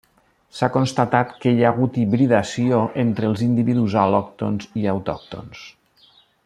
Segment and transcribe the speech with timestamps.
[0.59, 5.65] S'ha constatat que hi ha hagut hibridació entre els individus al·lòctons i autòctons.